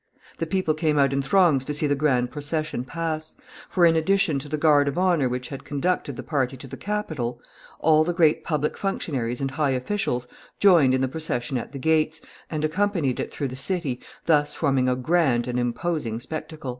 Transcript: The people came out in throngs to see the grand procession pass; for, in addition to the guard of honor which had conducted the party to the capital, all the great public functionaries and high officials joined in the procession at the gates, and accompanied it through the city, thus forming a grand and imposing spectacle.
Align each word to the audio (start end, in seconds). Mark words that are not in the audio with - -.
The 0.39 0.47
people 0.47 0.73
came 0.73 0.97
out 0.97 1.13
in 1.13 1.21
throngs 1.21 1.63
to 1.65 1.75
see 1.75 1.85
the 1.85 1.93
grand 1.93 2.31
procession 2.31 2.83
pass; 2.83 3.35
for, 3.69 3.85
in 3.85 3.95
addition 3.95 4.39
to 4.39 4.49
the 4.49 4.57
guard 4.57 4.87
of 4.87 4.97
honor 4.97 5.29
which 5.29 5.49
had 5.49 5.63
conducted 5.63 6.15
the 6.17 6.23
party 6.23 6.57
to 6.57 6.65
the 6.65 6.75
capital, 6.75 7.39
all 7.81 8.03
the 8.03 8.11
great 8.11 8.43
public 8.43 8.75
functionaries 8.79 9.41
and 9.41 9.51
high 9.51 9.69
officials 9.77 10.25
joined 10.57 10.95
in 10.95 11.01
the 11.01 11.07
procession 11.07 11.55
at 11.55 11.71
the 11.71 11.77
gates, 11.77 12.19
and 12.49 12.65
accompanied 12.65 13.19
it 13.19 13.31
through 13.31 13.49
the 13.49 13.55
city, 13.55 13.99
thus 14.25 14.55
forming 14.55 14.89
a 14.89 14.95
grand 14.95 15.47
and 15.47 15.59
imposing 15.59 16.19
spectacle. 16.19 16.69